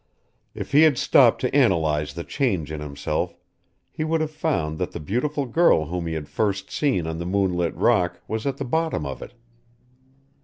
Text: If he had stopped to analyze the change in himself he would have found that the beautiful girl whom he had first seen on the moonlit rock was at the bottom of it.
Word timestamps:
If 0.55 0.71
he 0.71 0.81
had 0.81 0.97
stopped 0.97 1.41
to 1.41 1.55
analyze 1.55 2.15
the 2.15 2.23
change 2.23 2.71
in 2.71 2.79
himself 2.79 3.37
he 3.91 4.03
would 4.03 4.19
have 4.19 4.31
found 4.31 4.79
that 4.79 4.93
the 4.93 4.99
beautiful 4.99 5.45
girl 5.45 5.85
whom 5.85 6.07
he 6.07 6.15
had 6.15 6.27
first 6.27 6.71
seen 6.71 7.05
on 7.05 7.19
the 7.19 7.25
moonlit 7.27 7.75
rock 7.75 8.19
was 8.27 8.47
at 8.47 8.57
the 8.57 8.65
bottom 8.65 9.05
of 9.05 9.21
it. 9.21 9.35